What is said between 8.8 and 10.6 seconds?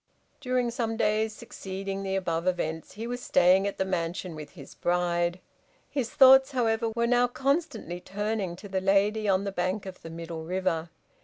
lady on the bank of the middle